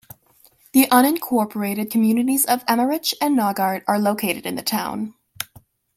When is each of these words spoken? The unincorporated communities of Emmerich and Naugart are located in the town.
The 0.73 0.87
unincorporated 0.87 1.91
communities 1.91 2.43
of 2.47 2.63
Emmerich 2.67 3.13
and 3.21 3.37
Naugart 3.37 3.83
are 3.87 3.99
located 3.99 4.47
in 4.47 4.55
the 4.55 4.63
town. 4.63 5.13